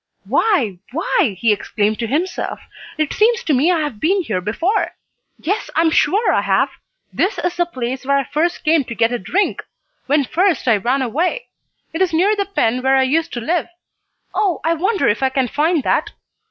[0.25, 2.59] "Why why!" he exclaimed to himself:
[2.97, 4.95] "It seems to me I have been here before!
[5.37, 6.69] Yes, I am sure I have.
[7.13, 9.61] This is the place where I first came to get a drink,
[10.07, 11.49] when first I ran away.
[11.93, 13.67] It is near the pen where I used to live!
[14.33, 16.09] Oh, I wonder if I can find that?"